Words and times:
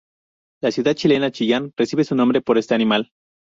La 0.63 0.71
ciudad 0.71 0.95
chilena 0.95 1.29
Chillán 1.31 1.73
recibe 1.77 2.03
su 2.03 2.15
nombre 2.15 2.41
por 2.41 2.57
este 2.57 2.73
animal. 2.73 3.11